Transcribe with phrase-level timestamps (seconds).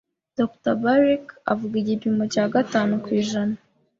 [0.37, 3.55] Dr Berkley avuga igipimo cya gatanu kw’ijana